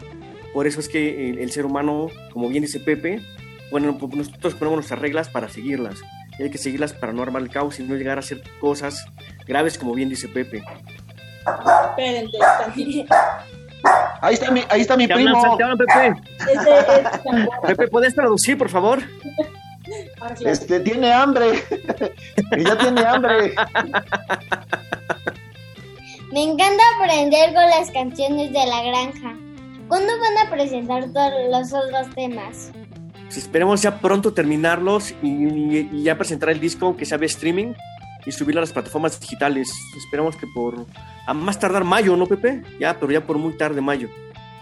[0.53, 3.21] Por eso es que el, ser humano, como bien dice Pepe,
[3.71, 6.01] bueno, nosotros ponemos nuestras reglas para seguirlas
[6.45, 9.05] hay que seguirlas para no armar el caos y no llegar a hacer cosas
[9.47, 10.63] graves, como bien dice Pepe.
[14.20, 15.57] Ahí está mi, ahí está mi primo.
[15.76, 16.20] Pepe.
[17.66, 19.01] Pepe, ¿puedes traducir, por favor?
[20.41, 21.64] Este, tiene hambre.
[22.59, 23.55] ya tiene hambre.
[26.32, 29.34] Me encanta aprender con las canciones de la granja.
[29.89, 32.70] ¿Cuándo van a presentar todos los otros temas?
[33.24, 37.72] Pues esperemos ya pronto terminarlos y, ya presentar el disco que sea de streaming
[38.27, 39.73] y subirlo a las plataformas digitales.
[39.97, 40.87] Esperemos que por
[41.27, 42.62] a más tardar mayo, ¿no, Pepe?
[42.79, 44.09] Ya, pero ya por muy tarde mayo.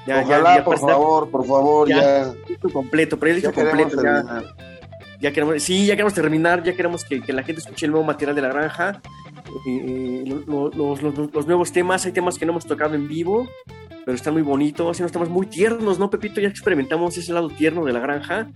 [0.07, 2.33] Ya, Ojalá, ya, por favor, por favor, ya.
[2.33, 2.73] ya.
[2.73, 4.43] completo, pero disco completo ya.
[5.19, 8.07] Ya queremos, sí, ya queremos terminar, ya queremos que, que la gente escuche el nuevo
[8.07, 9.01] material de la granja,
[9.67, 13.49] eh, eh los, los, los, nuevos temas, hay temas que no hemos tocado en vivo,
[14.05, 16.41] pero están muy bonitos y nos estamos muy tiernos, ¿no, Pepito?
[16.41, 18.49] Ya experimentamos ese lado tierno de la granja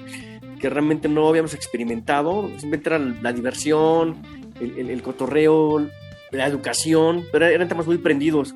[0.60, 2.48] que realmente no habíamos experimentado.
[2.58, 4.16] Simplemente era la diversión,
[4.60, 5.86] el, cotorreo,
[6.30, 8.54] la educación, pero eran temas muy prendidos.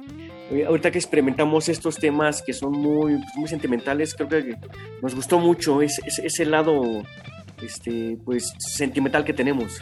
[0.50, 4.57] Eh, ahorita que experimentamos estos temas que son muy, pues, muy sentimentales, creo que
[5.02, 7.02] nos gustó mucho ese, ese lado
[7.62, 9.80] este, pues, sentimental que tenemos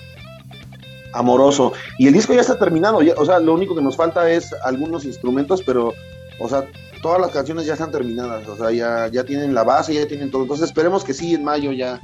[1.12, 1.72] amoroso.
[1.98, 5.04] Y el disco ya está terminado, o sea, lo único que nos falta es algunos
[5.04, 5.92] instrumentos, pero,
[6.40, 6.66] o sea,
[7.02, 10.30] todas las canciones ya están terminadas, o sea, ya, ya tienen la base, ya tienen
[10.30, 10.42] todo.
[10.42, 12.00] Entonces esperemos que sí, en mayo ya,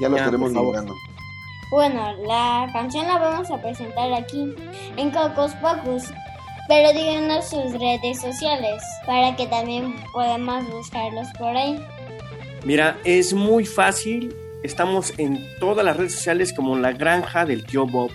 [0.00, 0.94] ya lo estaremos logrando.
[1.70, 4.54] Bueno, la canción la vamos a presentar aquí,
[4.96, 6.04] en Cocos Pocos.
[6.68, 11.84] Pero díganos sus redes sociales para que también podamos buscarlos por ahí.
[12.64, 14.34] Mira, es muy fácil.
[14.62, 18.12] Estamos en todas las redes sociales como La Granja del Tío Bob.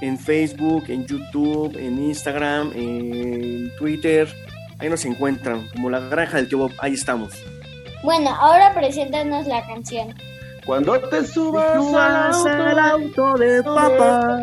[0.00, 4.28] En Facebook, en YouTube, en Instagram, en Twitter
[4.82, 7.32] Ahí nos encuentran, como la granja del tío Bob, ahí estamos.
[8.02, 10.12] Bueno, ahora preséntanos la canción.
[10.66, 11.94] Cuando te subas,
[12.46, 14.38] al, auto, de papá,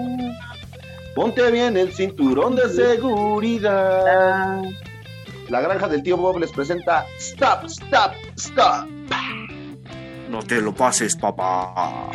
[1.15, 4.61] ponte bien el cinturón de seguridad.
[5.47, 8.87] La granja del tío Bob les presenta Stop, Stop, Stop.
[10.29, 12.11] No te lo pases, papá.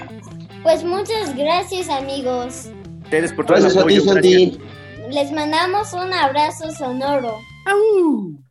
[0.63, 2.69] Pues muchas gracias, amigos.
[3.05, 4.15] Ustedes por todo el apoyo.
[5.11, 7.39] Les mandamos un abrazo sonoro.
[7.67, 8.44] Au!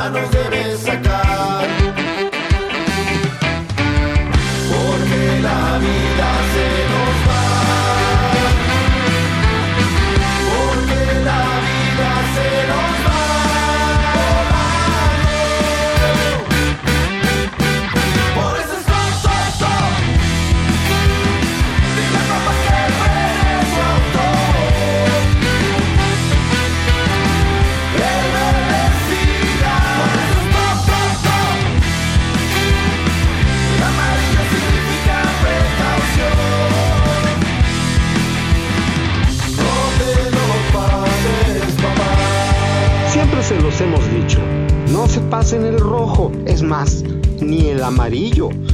[0.00, 0.39] manos de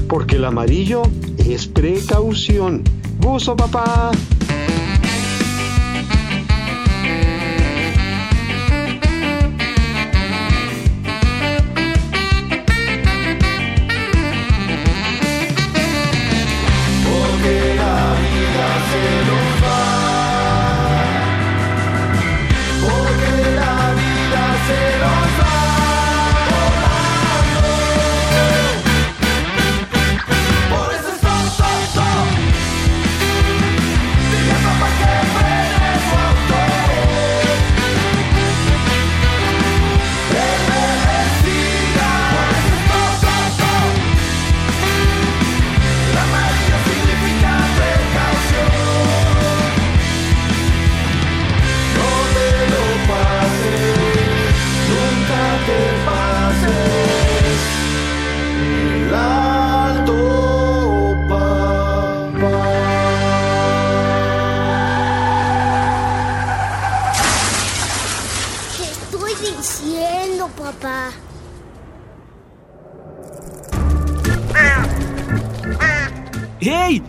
[0.08, 1.02] porque el amarillo
[1.38, 2.82] es precaución.
[3.18, 4.10] Buzo, papá.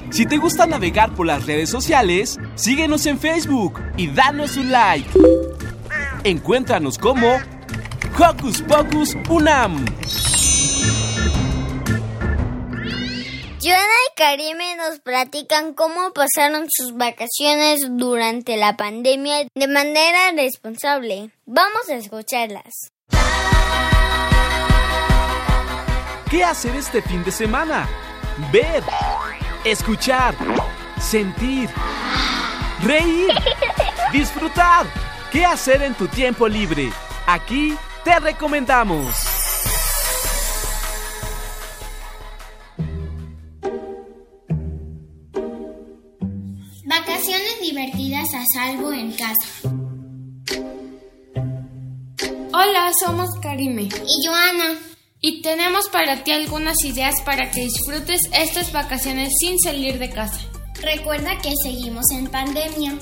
[0.10, 5.08] Si te gusta navegar por las redes sociales, síguenos en Facebook y danos un like.
[6.24, 7.38] Encuéntranos como
[8.18, 9.86] Hocus Pocus Unam.
[13.62, 21.30] Joana y Karime nos platican cómo pasaron sus vacaciones durante la pandemia de manera responsable.
[21.46, 22.92] Vamos a escucharlas.
[26.32, 27.88] ¿Qué hacer este fin de semana?
[28.52, 28.84] Ver
[29.72, 30.36] escuchar,
[31.00, 31.70] sentir,
[32.82, 33.28] reír,
[34.12, 34.86] disfrutar.
[35.32, 36.90] ¿Qué hacer en tu tiempo libre?
[37.26, 39.14] Aquí te recomendamos.
[46.86, 49.70] Vacaciones divertidas a salvo en casa.
[52.54, 54.87] Hola, somos Karime y Joana
[55.20, 60.40] y tenemos para ti algunas ideas para que disfrutes estas vacaciones sin salir de casa.
[60.82, 62.98] Recuerda que seguimos en pandemia.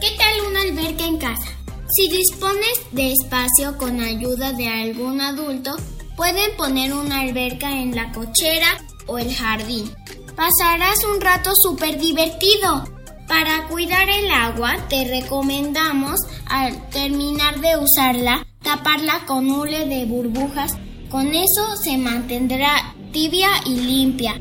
[0.00, 1.48] ¿Qué tal una alberca en casa?
[1.90, 5.76] Si dispones de espacio con ayuda de algún adulto,
[6.16, 9.90] pueden poner una alberca en la cochera o el jardín.
[10.36, 12.84] Pasarás un rato súper divertido.
[13.26, 20.76] Para cuidar el agua, te recomendamos al terminar de usarla, taparla con hule de burbujas
[21.10, 24.40] con eso se mantendrá tibia y limpia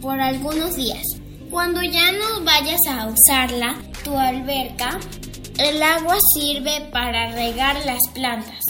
[0.00, 1.02] por algunos días.
[1.50, 4.98] Cuando ya no vayas a usarla, tu alberca,
[5.58, 8.60] el agua sirve para regar las plantas.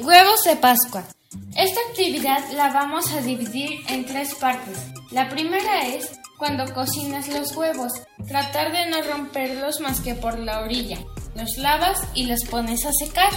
[0.00, 1.04] Huevos de Pascua.
[1.56, 4.78] Esta actividad la vamos a dividir en tres partes.
[5.10, 7.92] La primera es cuando cocinas los huevos,
[8.28, 10.98] tratar de no romperlos más que por la orilla.
[11.34, 13.30] Los lavas y los pones a secar.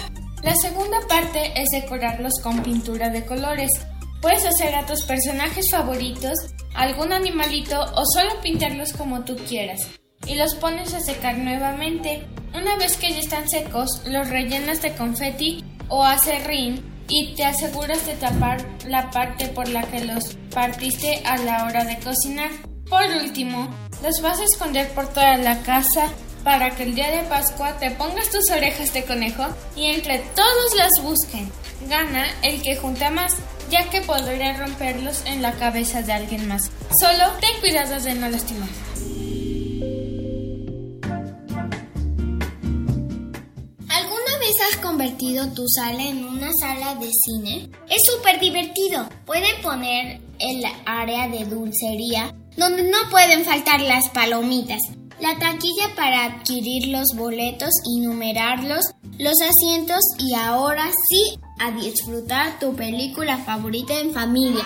[0.43, 3.69] La segunda parte es decorarlos con pintura de colores.
[4.21, 6.33] Puedes hacer a tus personajes favoritos,
[6.75, 9.81] algún animalito o solo pintarlos como tú quieras.
[10.25, 12.25] Y los pones a secar nuevamente.
[12.53, 18.05] Una vez que ya están secos, los rellenas de confeti o acerrín y te aseguras
[18.05, 22.51] de tapar la parte por la que los partiste a la hora de cocinar.
[22.89, 23.69] Por último,
[24.03, 26.09] los vas a esconder por toda la casa
[26.43, 30.75] para que el día de Pascua te pongas tus orejas de conejo y entre todos
[30.75, 31.51] las busquen.
[31.87, 33.35] Gana el que junta más,
[33.69, 36.71] ya que podría romperlos en la cabeza de alguien más.
[36.99, 38.69] Solo ten cuidado de no lastimar.
[43.89, 47.69] ¿Alguna vez has convertido tu sala en una sala de cine?
[47.89, 49.07] Es súper divertido.
[49.25, 54.81] Pueden poner el área de dulcería donde no pueden faltar las palomitas
[55.21, 62.59] la taquilla para adquirir los boletos y numerarlos, los asientos y ahora sí a disfrutar
[62.59, 64.63] tu película favorita en familia.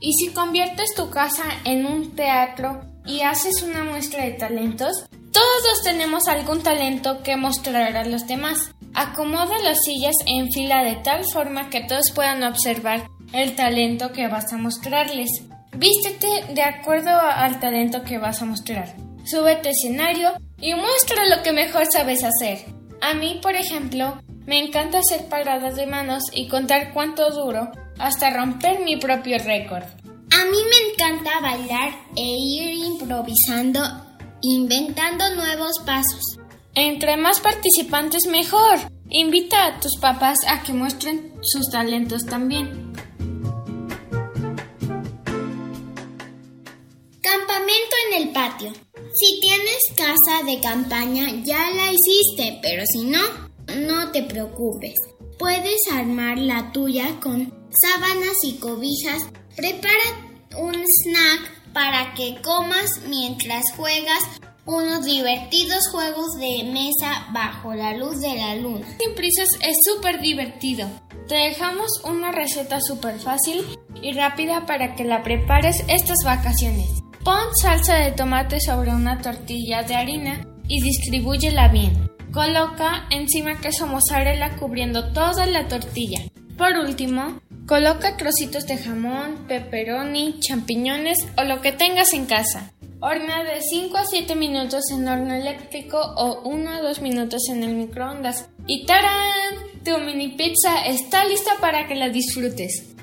[0.00, 5.82] Y si conviertes tu casa en un teatro y haces una muestra de talentos, todos
[5.84, 8.70] tenemos algún talento que mostrar a los demás.
[8.94, 14.28] Acomoda las sillas en fila de tal forma que todos puedan observar el talento que
[14.28, 15.28] vas a mostrarles.
[15.76, 21.52] Vístete de acuerdo al talento que vas a mostrar súbete escenario y muestra lo que
[21.52, 22.64] mejor sabes hacer.
[23.00, 28.30] A mí, por ejemplo, me encanta hacer paradas de manos y contar cuánto duro hasta
[28.30, 29.84] romper mi propio récord.
[30.30, 33.80] A mí me encanta bailar e ir improvisando,
[34.42, 36.38] inventando nuevos pasos.
[36.74, 38.78] Entre más participantes mejor.
[39.10, 42.92] Invita a tus papás a que muestren sus talentos también.
[47.22, 48.87] Campamento en el patio.
[49.18, 53.20] Si tienes casa de campaña, ya la hiciste, pero si no,
[53.78, 54.94] no te preocupes.
[55.40, 59.24] Puedes armar la tuya con sábanas y cobijas.
[59.56, 64.22] Prepara un snack para que comas mientras juegas
[64.66, 68.86] unos divertidos juegos de mesa bajo la luz de la luna.
[69.00, 70.88] Sin prisas es súper divertido.
[71.26, 73.66] Te dejamos una receta súper fácil
[74.00, 77.02] y rápida para que la prepares estas vacaciones.
[77.28, 82.10] Pon salsa de tomate sobre una tortilla de harina y distribúyela bien.
[82.32, 86.22] Coloca encima queso mozzarella cubriendo toda la tortilla.
[86.56, 92.72] Por último, coloca trocitos de jamón, pepperoni, champiñones o lo que tengas en casa.
[93.00, 97.62] Horna de 5 a 7 minutos en horno eléctrico o 1 a 2 minutos en
[97.62, 98.48] el microondas.
[98.66, 99.54] Y ¡tarán!
[99.84, 102.96] Tu mini pizza está lista para que la disfrutes.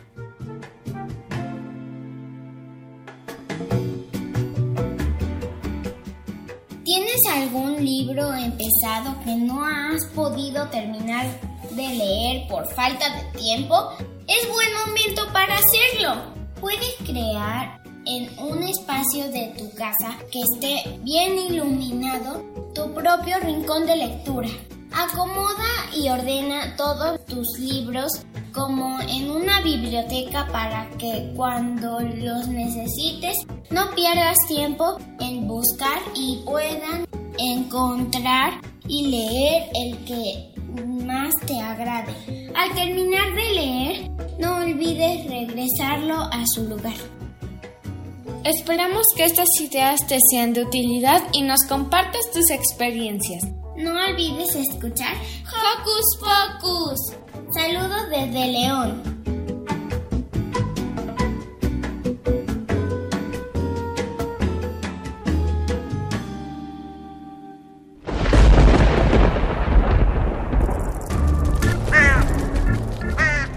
[6.85, 11.25] ¿Tienes algún libro empezado que no has podido terminar
[11.71, 13.89] de leer por falta de tiempo?
[14.27, 16.21] Es buen momento para hacerlo.
[16.61, 23.87] Puedes crear en un espacio de tu casa que esté bien iluminado tu propio rincón
[23.87, 24.49] de lectura.
[24.97, 28.11] Acomoda y ordena todos tus libros
[28.53, 33.35] como en una biblioteca para que cuando los necesites
[33.71, 37.05] no pierdas tiempo en buscar y puedan
[37.37, 40.53] encontrar y leer el que
[41.03, 42.51] más te agrade.
[42.55, 46.95] Al terminar de leer, no olvides regresarlo a su lugar.
[48.45, 53.43] Esperamos que estas ideas te sean de utilidad y nos compartas tus experiencias.
[53.77, 56.99] No olvides escuchar Hocus Pocus.
[57.53, 59.15] Saludos desde León.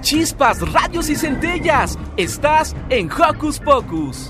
[0.01, 1.97] Chispas, radios y centellas.
[2.17, 4.29] Estás en Hocus Pocus.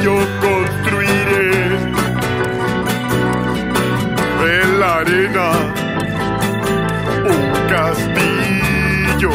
[0.00, 1.50] Castillo construiré
[4.40, 5.50] de la arena.
[7.24, 9.30] Un castillo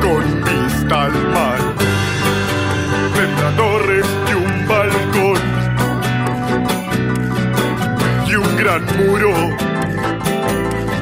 [0.00, 1.60] con vista al mar.
[3.14, 5.40] Tendrá torres y un balcón
[8.26, 9.32] y un gran muro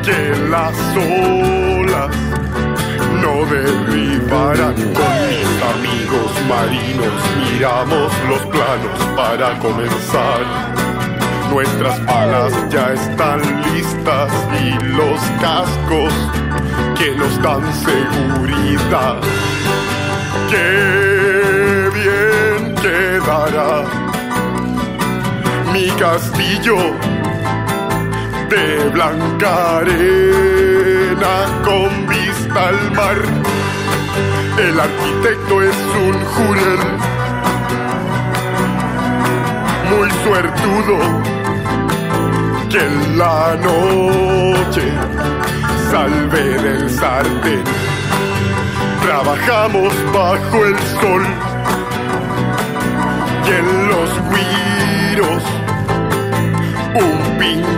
[0.05, 2.11] que las olas
[3.23, 4.75] no derribarán.
[4.75, 5.63] Con mis
[6.09, 7.13] amigos marinos
[7.53, 10.43] miramos los planos para comenzar.
[11.51, 13.41] Nuestras palas ya están
[13.73, 16.13] listas y los cascos
[16.97, 19.17] que nos dan seguridad.
[20.51, 23.85] Qué bien quedará
[25.73, 26.77] mi castillo
[28.49, 33.38] de blanca arena con vista al mar.
[34.59, 36.81] El arquitecto es un jurel
[39.89, 40.97] muy suertudo
[42.69, 44.93] que en la noche
[45.93, 47.63] salve del sartén.
[49.01, 51.25] Trabajamos bajo el sol
[53.47, 55.43] y en los guiros
[56.95, 57.69] un pingüino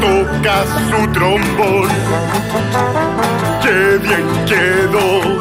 [0.00, 0.56] toca
[0.88, 1.88] su trombón.
[3.66, 5.40] Qué bien quedó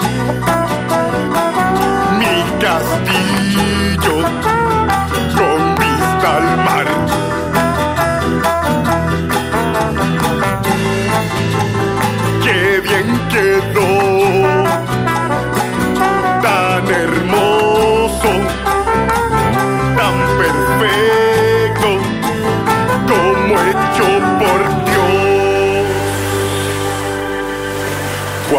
[2.17, 4.15] mi castillo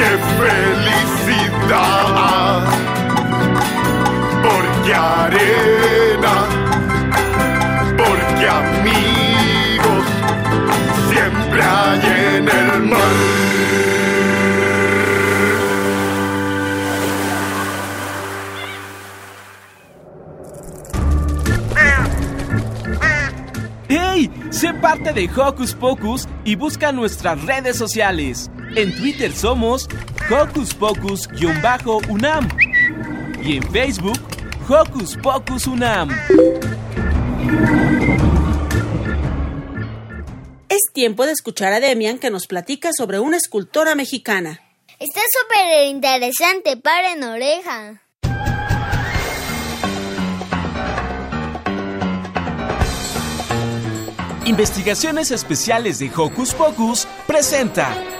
[0.00, 1.90] ¡Qué felicidad!
[4.86, 6.36] de arena,
[7.98, 10.04] porque amigos
[11.10, 12.00] siempre hay
[12.36, 13.40] en el mar.
[24.50, 28.50] Sé parte de Hocus Pocus y busca nuestras redes sociales.
[28.76, 29.88] En Twitter somos
[30.30, 32.48] Hocus Pocus-UNAM
[33.42, 34.20] y en Facebook
[34.68, 36.10] Hocus Pocus UNAM.
[40.68, 44.60] Es tiempo de escuchar a Demian que nos platica sobre una escultora mexicana.
[45.00, 48.02] Está súper interesante, paren oreja.
[54.44, 58.19] Investigaciones Especiales de Hocus Pocus presenta.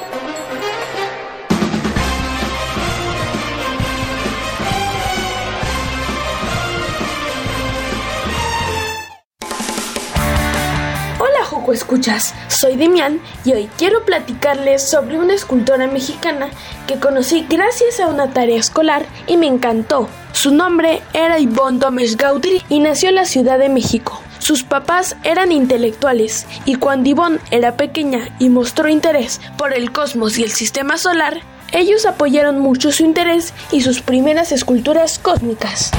[11.73, 16.49] Escuchas, soy Demian y hoy quiero platicarles sobre una escultora mexicana
[16.87, 20.09] que conocí gracias a una tarea escolar y me encantó.
[20.33, 24.21] Su nombre era Ivonne Gómez Gaudry y nació en la Ciudad de México.
[24.39, 30.39] Sus papás eran intelectuales y cuando Yvonne era pequeña y mostró interés por el cosmos
[30.39, 31.41] y el sistema solar,
[31.73, 35.93] ellos apoyaron mucho su interés y sus primeras esculturas cósmicas.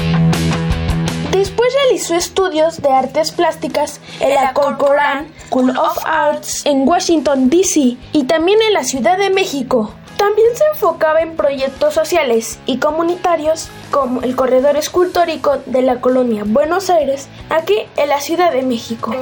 [1.32, 7.96] Después realizó estudios de artes plásticas en la Corcoran School of Arts en Washington, D.C.
[8.12, 9.94] y también en la Ciudad de México.
[10.18, 16.44] También se enfocaba en proyectos sociales y comunitarios como el corredor escultórico de la colonia
[16.46, 19.14] Buenos Aires, aquí en la Ciudad de México.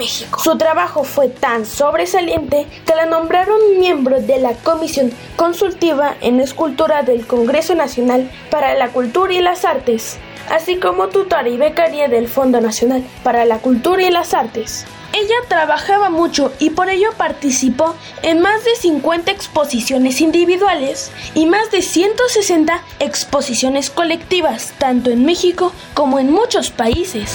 [0.43, 7.05] Su trabajo fue tan sobresaliente que la nombraron miembro de la Comisión Consultiva en Escultura
[7.05, 10.19] del Congreso Nacional para la Cultura y las Artes,
[10.51, 14.85] así como tutora y becaria del Fondo Nacional para la Cultura y las Artes.
[15.13, 21.71] Ella trabajaba mucho y por ello participó en más de 50 exposiciones individuales y más
[21.73, 27.35] de 160 exposiciones colectivas, tanto en México como en muchos países.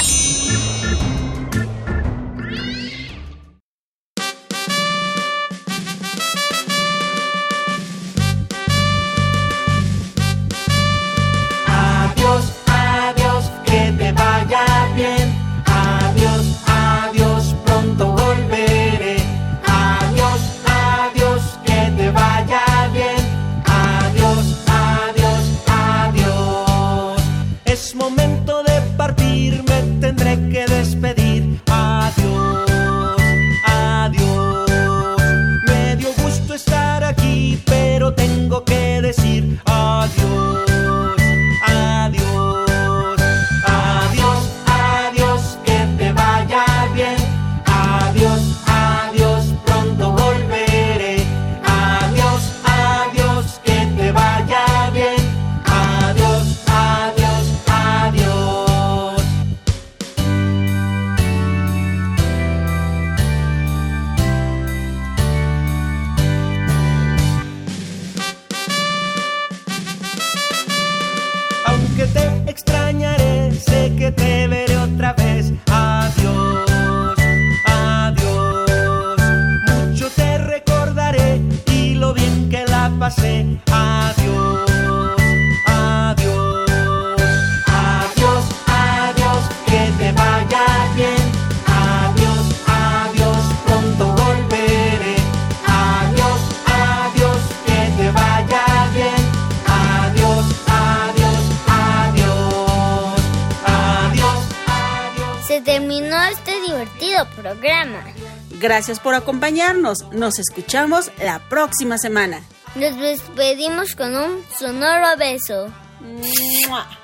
[108.61, 110.05] Gracias por acompañarnos.
[110.11, 112.41] Nos escuchamos la próxima semana.
[112.75, 115.67] Nos despedimos con un sonoro beso.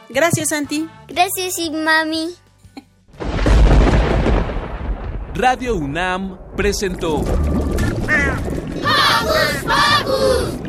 [0.10, 0.88] Gracias, Santi.
[1.08, 2.36] Gracias, y mami.
[5.34, 7.24] Radio UNAM presentó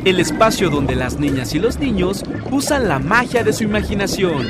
[0.05, 4.47] el espacio donde las niñas y los niños usan la magia de su imaginación.